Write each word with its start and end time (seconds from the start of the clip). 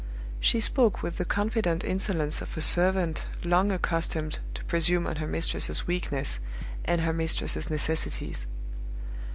She 0.39 0.59
spoke 0.59 1.03
with 1.03 1.17
the 1.17 1.25
confident 1.25 1.83
insolence 1.83 2.41
of 2.41 2.57
a 2.57 2.61
servant 2.63 3.23
long 3.43 3.71
accustomed 3.71 4.39
to 4.55 4.63
presume 4.65 5.05
on 5.05 5.17
her 5.17 5.27
mistress's 5.27 5.85
weakness 5.85 6.39
and 6.85 7.01
her 7.01 7.13
mistress's 7.13 7.69
necessities. 7.69 8.47